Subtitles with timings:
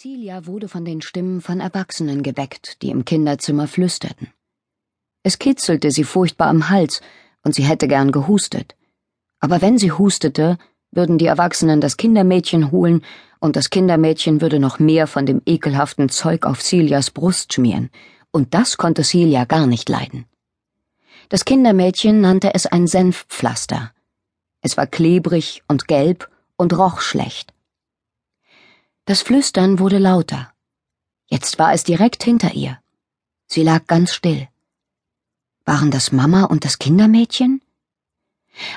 [0.00, 4.28] Celia wurde von den Stimmen von Erwachsenen geweckt, die im Kinderzimmer flüsterten.
[5.24, 7.00] Es kitzelte sie furchtbar am Hals,
[7.42, 8.76] und sie hätte gern gehustet.
[9.40, 10.56] Aber wenn sie hustete,
[10.92, 13.02] würden die Erwachsenen das Kindermädchen holen,
[13.40, 17.90] und das Kindermädchen würde noch mehr von dem ekelhaften Zeug auf Celias Brust schmieren,
[18.30, 20.26] und das konnte Celia gar nicht leiden.
[21.28, 23.90] Das Kindermädchen nannte es ein Senfpflaster.
[24.60, 27.52] Es war klebrig und gelb und roch schlecht.
[29.08, 30.52] Das Flüstern wurde lauter.
[31.28, 32.78] Jetzt war es direkt hinter ihr.
[33.46, 34.48] Sie lag ganz still.
[35.64, 37.62] Waren das Mama und das Kindermädchen?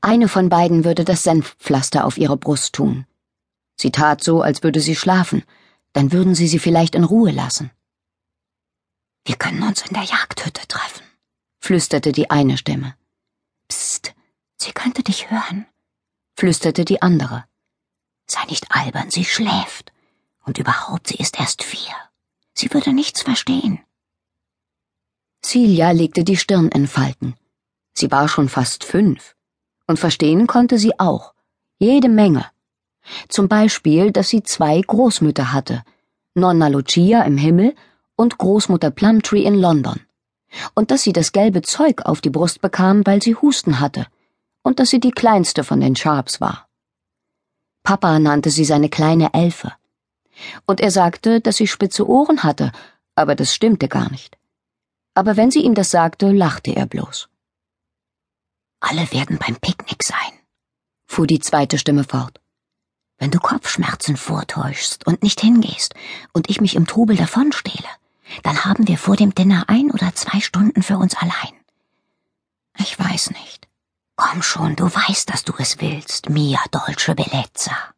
[0.00, 3.06] Eine von beiden würde das Senfpflaster auf ihre Brust tun.
[3.76, 5.44] Sie tat so, als würde sie schlafen,
[5.92, 7.70] dann würden sie sie vielleicht in Ruhe lassen.
[9.26, 11.04] Wir können uns in der Jagdhütte treffen,
[11.60, 12.96] flüsterte die eine Stimme.
[13.68, 14.14] Psst,
[14.56, 15.66] sie könnte dich hören,
[16.34, 17.44] flüsterte die andere.
[18.26, 19.92] Sei nicht albern, sie schläft.
[20.44, 21.94] Und überhaupt, sie ist erst vier.
[22.52, 23.80] Sie würde nichts verstehen.
[25.42, 27.34] Celia legte die Stirn in Falten.
[27.92, 29.34] Sie war schon fast fünf.
[29.86, 31.34] Und verstehen konnte sie auch.
[31.78, 32.46] Jede Menge.
[33.28, 35.82] Zum Beispiel, dass sie zwei Großmütter hatte.
[36.34, 37.74] Nonna Lucia im Himmel
[38.16, 40.00] und Großmutter Plumtree in London.
[40.74, 44.06] Und dass sie das gelbe Zeug auf die Brust bekam, weil sie Husten hatte.
[44.62, 46.68] Und dass sie die kleinste von den Sharps war.
[47.82, 49.72] Papa nannte sie seine kleine Elfe
[50.66, 52.72] und er sagte, dass sie spitze Ohren hatte,
[53.14, 54.36] aber das stimmte gar nicht.
[55.14, 57.28] Aber wenn sie ihm das sagte, lachte er bloß.
[58.80, 60.32] Alle werden beim Picknick sein,
[61.06, 62.40] fuhr die zweite Stimme fort.
[63.18, 65.94] Wenn du Kopfschmerzen vortäuschst und nicht hingehst
[66.32, 67.88] und ich mich im Trubel davonstehle,
[68.42, 71.54] dann haben wir vor dem Dinner ein oder zwei Stunden für uns allein.
[72.78, 73.68] Ich weiß nicht.
[74.16, 77.93] Komm schon, du weißt, dass du es willst, Mia Dolce Bellezza.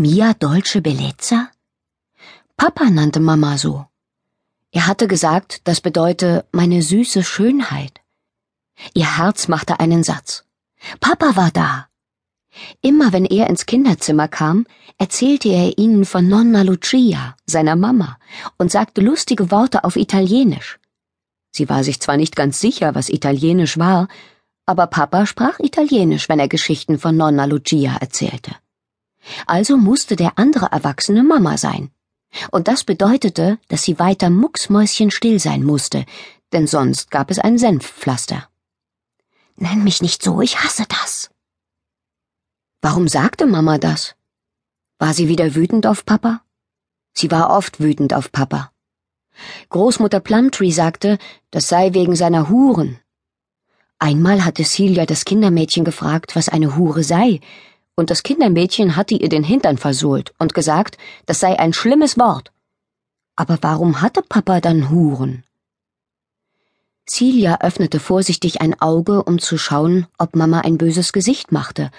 [0.00, 1.50] Mia Dolce Bellezza?
[2.56, 3.86] Papa nannte Mama so.
[4.70, 8.00] Er hatte gesagt, das bedeute meine süße Schönheit.
[8.94, 10.44] Ihr Herz machte einen Satz.
[11.00, 11.88] Papa war da.
[12.80, 18.20] Immer wenn er ins Kinderzimmer kam, erzählte er ihnen von Nonna Lucia, seiner Mama,
[18.56, 20.78] und sagte lustige Worte auf Italienisch.
[21.50, 24.06] Sie war sich zwar nicht ganz sicher, was Italienisch war,
[24.64, 28.54] aber Papa sprach Italienisch, wenn er Geschichten von Nonna Lucia erzählte.
[29.46, 31.90] Also musste der andere Erwachsene Mama sein.
[32.50, 36.04] Und das bedeutete, dass sie weiter mucksmäuschenstill sein musste,
[36.52, 38.48] denn sonst gab es ein Senfpflaster.
[39.56, 41.30] Nenn mich nicht so, ich hasse das.
[42.80, 44.14] Warum sagte Mama das?
[44.98, 46.42] War sie wieder wütend auf Papa?
[47.12, 48.72] Sie war oft wütend auf Papa.
[49.68, 51.18] Großmutter Plumtree sagte,
[51.50, 53.00] das sei wegen seiner Huren.
[53.98, 57.40] Einmal hatte Celia das Kindermädchen gefragt, was eine Hure sei,
[57.98, 62.52] und das Kindermädchen hatte ihr den Hintern versohlt und gesagt, das sei ein schlimmes Wort.
[63.34, 65.42] Aber warum hatte Papa dann Huren?
[67.08, 71.90] Celia öffnete vorsichtig ein Auge, um zu schauen, ob Mama ein böses Gesicht machte,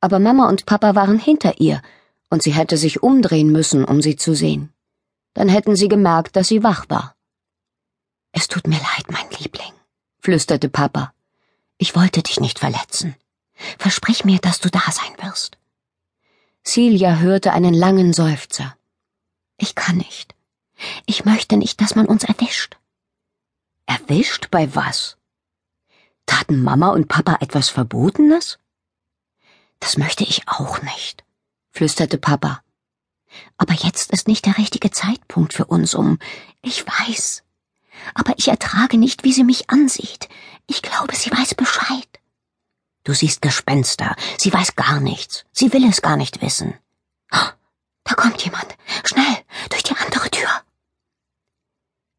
[0.00, 1.82] aber Mama und Papa waren hinter ihr,
[2.30, 4.72] und sie hätte sich umdrehen müssen, um sie zu sehen.
[5.34, 7.16] Dann hätten sie gemerkt, dass sie wach war.
[8.32, 9.74] Es tut mir leid, mein Liebling,
[10.20, 11.12] flüsterte Papa.
[11.76, 13.14] Ich wollte dich nicht verletzen.
[13.78, 15.58] Versprich mir, dass du da sein wirst.
[16.64, 18.76] Celia hörte einen langen Seufzer.
[19.58, 20.34] Ich kann nicht.
[21.06, 22.78] Ich möchte nicht, dass man uns erwischt.
[23.86, 25.16] Erwischt bei was?
[26.26, 28.58] Taten Mama und Papa etwas Verbotenes?
[29.78, 31.24] Das möchte ich auch nicht,
[31.70, 32.62] flüsterte Papa.
[33.58, 36.18] Aber jetzt ist nicht der richtige Zeitpunkt für uns, um.
[36.62, 37.42] Ich weiß.
[38.14, 40.28] Aber ich ertrage nicht, wie sie mich ansieht.
[40.66, 42.13] Ich glaube, sie weiß Bescheid.
[43.04, 44.16] Du siehst Gespenster.
[44.38, 45.44] Sie weiß gar nichts.
[45.52, 46.74] Sie will es gar nicht wissen.
[47.30, 48.66] Da kommt jemand.
[49.04, 49.36] Schnell,
[49.70, 50.48] durch die andere Tür.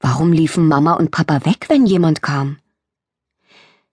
[0.00, 2.58] Warum liefen Mama und Papa weg, wenn jemand kam?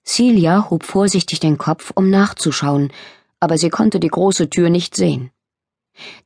[0.06, 2.92] Celia hob vorsichtig den Kopf, um nachzuschauen,
[3.40, 5.32] aber sie konnte die große Tür nicht sehen.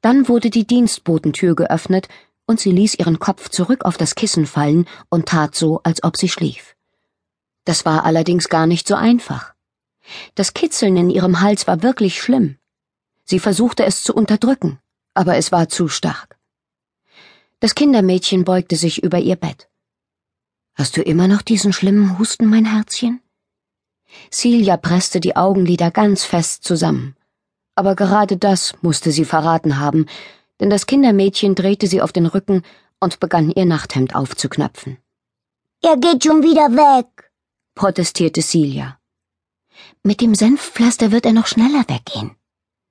[0.01, 2.07] Dann wurde die Dienstbotentür geöffnet,
[2.47, 6.15] und sie ließ ihren Kopf zurück auf das Kissen fallen und tat so, als ob
[6.17, 6.75] sie schlief.
[7.65, 9.53] Das war allerdings gar nicht so einfach.
[10.35, 12.57] Das Kitzeln in ihrem Hals war wirklich schlimm.
[13.23, 14.79] Sie versuchte es zu unterdrücken,
[15.13, 16.37] aber es war zu stark.
[17.59, 19.67] Das Kindermädchen beugte sich über ihr Bett.
[20.75, 23.21] Hast du immer noch diesen schlimmen Husten, mein Herzchen?
[24.31, 27.15] Celia presste die Augenlider ganz fest zusammen.
[27.75, 30.05] Aber gerade das musste sie verraten haben,
[30.59, 32.63] denn das Kindermädchen drehte sie auf den Rücken
[32.99, 34.97] und begann ihr Nachthemd aufzuknöpfen.
[35.83, 37.31] Er geht schon wieder weg,
[37.75, 38.96] protestierte Celia.
[40.03, 42.35] Mit dem Senfpflaster wird er noch schneller weggehen,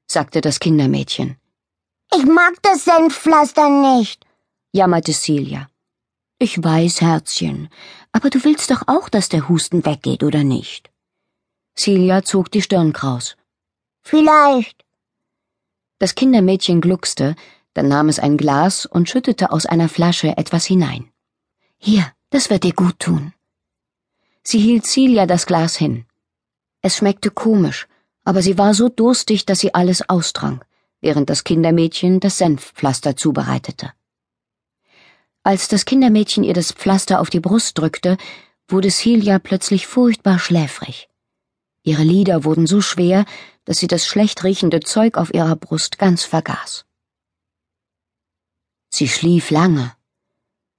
[0.07, 1.37] sagte das Kindermädchen.
[2.15, 4.25] Ich mag das Senfpflaster nicht,
[4.73, 5.69] jammerte Celia.
[6.39, 7.69] Ich weiß, Herzchen,
[8.13, 10.91] aber du willst doch auch, dass der Husten weggeht, oder nicht?
[11.79, 13.37] Celia zog die Stirn kraus.
[14.03, 14.85] Vielleicht.
[15.99, 17.37] Das Kindermädchen gluckste,
[17.75, 21.11] dann nahm es ein Glas und schüttete aus einer Flasche etwas hinein.
[21.79, 23.33] Hier, das wird dir gut tun.
[24.43, 26.07] Sie hielt Celia das Glas hin.
[26.87, 27.89] Es schmeckte komisch,
[28.23, 30.65] aber sie war so durstig, dass sie alles austrank,
[31.01, 33.93] während das Kindermädchen das Senfpflaster zubereitete.
[35.43, 38.17] Als das Kindermädchen ihr das Pflaster auf die Brust drückte,
[38.69, 41.09] wurde Celia plötzlich furchtbar schläfrig.
[41.83, 43.25] Ihre Lider wurden so schwer,
[43.65, 46.87] dass sie das schlecht riechende Zeug auf ihrer Brust ganz vergaß.
[48.91, 49.96] Sie schlief lange.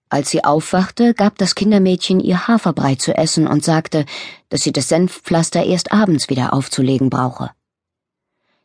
[0.10, 4.06] Als sie aufwachte, gab das Kindermädchen ihr Haferbrei zu essen und sagte,
[4.50, 7.52] dass sie das Senfpflaster erst abends wieder aufzulegen brauche.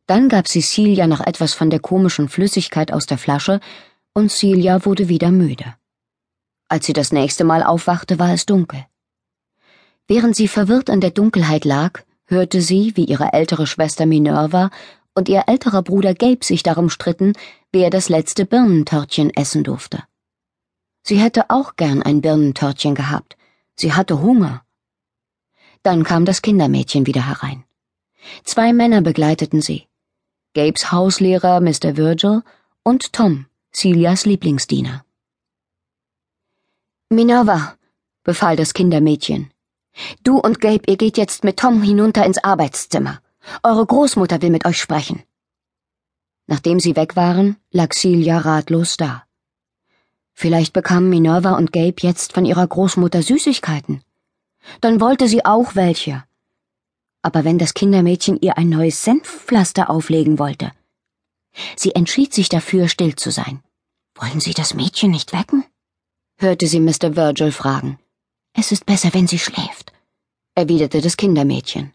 [0.06, 3.60] Dann gab sie Celia noch etwas von der komischen Flüssigkeit aus der Flasche,
[4.14, 5.74] und Celia wurde wieder müde.
[6.68, 8.84] Als sie das nächste Mal aufwachte, war es dunkel.
[10.06, 14.70] Während sie verwirrt in der Dunkelheit lag, hörte sie, wie ihre ältere Schwester Minerva
[15.14, 17.32] und ihr älterer Bruder Gabe sich darum stritten,
[17.72, 20.04] wer das letzte Birnentörtchen essen durfte.
[21.02, 23.36] Sie hätte auch gern ein Birnentörtchen gehabt.
[23.76, 24.64] Sie hatte Hunger.
[25.82, 27.64] Dann kam das Kindermädchen wieder herein.
[28.44, 29.88] Zwei Männer begleiteten sie.
[30.54, 31.96] Gabes Hauslehrer Mr.
[31.96, 32.42] Virgil
[32.84, 35.04] und Tom, Celias Lieblingsdiener.
[37.08, 37.76] Minerva,
[38.22, 39.50] befahl das Kindermädchen.
[40.22, 43.20] Du und Gabe, ihr geht jetzt mit Tom hinunter ins Arbeitszimmer.
[43.62, 45.22] Eure Großmutter will mit euch sprechen.
[46.46, 49.24] Nachdem sie weg waren, lag Celia ratlos da.
[50.34, 54.02] Vielleicht bekamen Minerva und Gabe jetzt von ihrer Großmutter Süßigkeiten.
[54.80, 56.24] Dann wollte sie auch welche.
[57.22, 60.72] Aber wenn das Kindermädchen ihr ein neues Senfpflaster auflegen wollte.
[61.76, 63.62] Sie entschied sich dafür, still zu sein.
[64.14, 65.64] Wollen Sie das Mädchen nicht wecken?
[66.38, 67.14] hörte sie Mr.
[67.16, 67.98] Virgil fragen.
[68.52, 69.92] Es ist besser, wenn sie schläft,
[70.54, 71.92] erwiderte das Kindermädchen.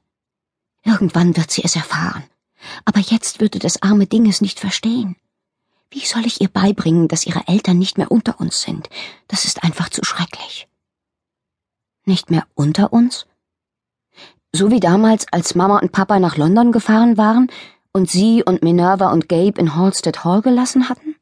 [0.83, 2.23] Irgendwann wird sie es erfahren.
[2.85, 5.15] Aber jetzt würde das arme Ding es nicht verstehen.
[5.89, 8.89] Wie soll ich ihr beibringen, dass ihre Eltern nicht mehr unter uns sind?
[9.27, 10.67] Das ist einfach zu schrecklich.
[12.05, 13.25] Nicht mehr unter uns?
[14.53, 17.51] So wie damals, als Mama und Papa nach London gefahren waren
[17.91, 21.15] und sie und Minerva und Gabe in Halstead Hall gelassen hatten?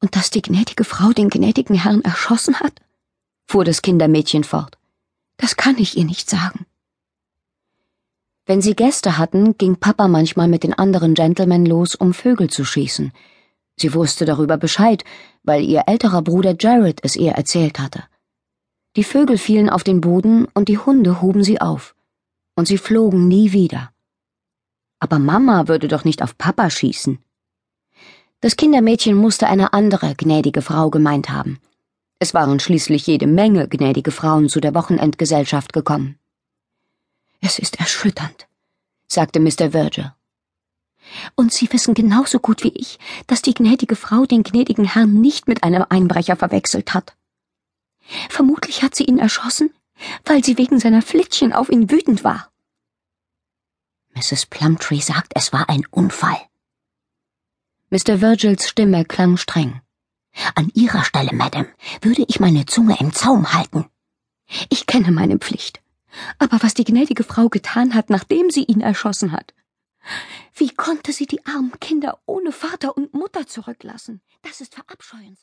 [0.00, 2.80] Und dass die gnädige Frau den gnädigen Herrn erschossen hat?
[3.48, 4.78] fuhr das Kindermädchen fort.
[5.36, 6.66] Das kann ich ihr nicht sagen.
[8.44, 12.64] Wenn sie Gäste hatten, ging Papa manchmal mit den anderen Gentlemen los, um Vögel zu
[12.64, 13.12] schießen.
[13.76, 15.04] Sie wusste darüber Bescheid,
[15.44, 18.04] weil ihr älterer Bruder Jared es ihr erzählt hatte.
[18.96, 21.94] Die Vögel fielen auf den Boden und die Hunde hoben sie auf.
[22.56, 23.90] Und sie flogen nie wieder.
[24.98, 27.18] Aber Mama würde doch nicht auf Papa schießen.
[28.40, 31.58] Das Kindermädchen musste eine andere gnädige Frau gemeint haben.
[32.18, 36.18] Es waren schließlich jede Menge gnädige Frauen zu der Wochenendgesellschaft gekommen.
[37.44, 38.46] Es ist erschütternd,
[39.08, 39.72] sagte Mr.
[39.72, 40.14] Virgil.
[41.34, 45.48] Und Sie wissen genauso gut wie ich, dass die gnädige Frau den gnädigen Herrn nicht
[45.48, 47.16] mit einem Einbrecher verwechselt hat.
[48.30, 49.74] Vermutlich hat sie ihn erschossen,
[50.24, 52.50] weil sie wegen seiner Flittchen auf ihn wütend war.
[54.14, 54.46] Mrs.
[54.46, 56.40] Plumtree sagt, es war ein Unfall.
[57.90, 58.20] Mr.
[58.20, 59.80] Virgils Stimme klang streng.
[60.54, 61.68] An Ihrer Stelle, Madame,
[62.00, 63.86] würde ich meine Zunge im Zaum halten.
[64.70, 65.82] Ich kenne meine Pflicht.
[66.38, 69.54] Aber was die gnädige Frau getan hat, nachdem sie ihn erschossen hat.
[70.54, 74.20] Wie konnte sie die armen Kinder ohne Vater und Mutter zurücklassen?
[74.42, 75.38] Das ist verabscheuenswert.